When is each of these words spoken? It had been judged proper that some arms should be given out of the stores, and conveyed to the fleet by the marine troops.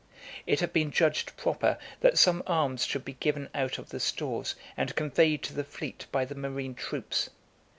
It 0.47 0.61
had 0.61 0.73
been 0.73 0.89
judged 0.89 1.37
proper 1.37 1.77
that 1.99 2.17
some 2.17 2.41
arms 2.47 2.87
should 2.87 3.05
be 3.05 3.13
given 3.13 3.49
out 3.53 3.77
of 3.77 3.89
the 3.89 3.99
stores, 3.99 4.55
and 4.75 4.95
conveyed 4.95 5.43
to 5.43 5.53
the 5.53 5.63
fleet 5.63 6.07
by 6.11 6.25
the 6.25 6.33
marine 6.33 6.73
troops. 6.73 7.29